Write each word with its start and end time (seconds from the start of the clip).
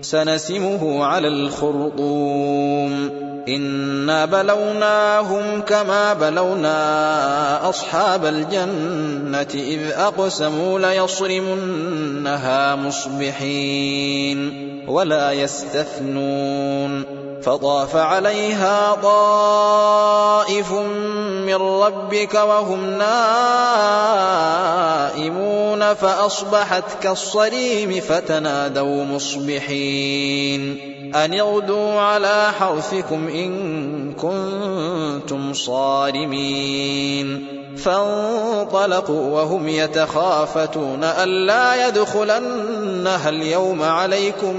سنسمه 0.00 1.04
على 1.04 1.28
الخرطوم. 1.28 3.10
إنا 3.48 4.24
بلوناهم 4.24 5.60
كما 5.60 6.12
بلونا 6.12 7.68
أصحاب 7.68 8.24
الجنة 8.24 9.54
إذ 9.54 9.80
أقسموا 9.92 10.78
ليصرمنها 10.78 12.74
مصبحين 12.74 14.38
ولا 14.88 15.32
يستثنون. 15.32 17.04
فطاف 17.42 17.96
عليها 17.96 18.94
طائف 18.94 20.72
من 20.72 21.54
ربك 21.54 22.34
وهم 22.34 22.84
نائمون 22.84 23.08
فأصبحت 25.94 26.84
كالصريم 27.02 28.00
فتنادوا 28.00 29.04
مصبحين. 29.04 30.97
أن 31.14 31.34
اغدوا 31.34 32.00
على 32.00 32.52
حرثكم 32.58 33.28
إن 33.28 34.12
كنتم 34.12 35.52
صارمين. 35.52 37.46
فانطلقوا 37.76 39.30
وهم 39.30 39.68
يتخافتون 39.68 41.04
ألا 41.04 41.88
يدخلنها 41.88 43.28
اليوم 43.28 43.82
عليكم 43.82 44.54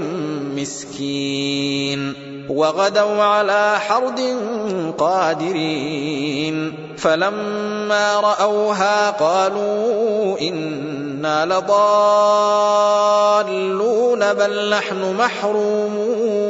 مسكين. 0.56 2.14
وغدوا 2.48 3.22
على 3.22 3.78
حرد 3.78 4.20
قادرين. 4.98 6.72
فلما 6.96 8.20
رأوها 8.20 9.10
قالوا 9.10 10.40
إنا 10.40 11.46
لضالون 11.46 14.32
بل 14.32 14.70
نحن 14.70 15.16
محرومون. 15.18 16.49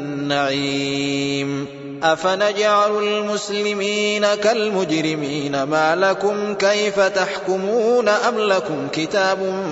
أفنجعل 2.03 3.03
المسلمين 3.03 4.25
كالمجرمين 4.35 5.63
ما 5.63 5.95
لكم 5.95 6.53
كيف 6.53 6.99
تحكمون 6.99 8.09
أم 8.09 8.39
لكم 8.39 8.87
كتاب 8.91 9.63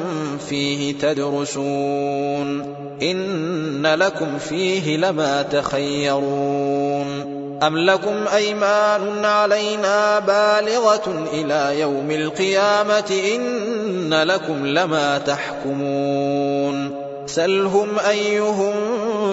فيه 0.50 0.94
تدرسون. 1.00 2.75
إن 3.02 3.88
لكم 3.88 4.40
فيه 4.40 4.97
لما 4.97 5.42
تخيرون. 5.42 7.40
أم 7.64 7.78
لكم 7.78 8.28
أيمان 8.36 9.26
علينا 9.26 10.20
بالغة 10.20 11.28
إلى 11.34 11.80
يوم 11.80 12.12
القيامة 12.12 13.36
إن 13.36 14.14
لكم 14.14 14.68
لما 14.68 15.18
تحكمون. 15.18 16.99
سلهم 17.35 18.00
أيهم 18.00 18.73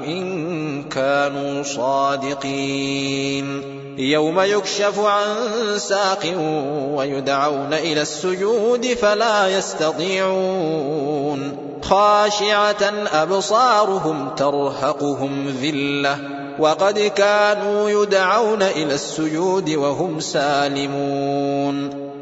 إن 0.03 0.83
كانوا 0.83 1.63
صادقين 1.63 3.61
يوم 3.97 4.39
يكشف 4.41 4.99
عن 4.99 5.25
ساق 5.77 6.35
ويدعون 6.93 7.73
إلى 7.73 8.01
السجود 8.01 8.85
فلا 8.85 9.47
يستطيعون 9.57 11.01
خاشعة 11.81 12.93
أبصارهم 13.13 14.29
ترهقهم 14.37 15.47
ذلة 15.61 16.19
وقد 16.59 16.99
كانوا 16.99 17.89
يدعون 17.89 18.61
إلى 18.61 18.93
السجود 18.93 19.69
وهم 19.69 20.19
سالمون 20.19 22.10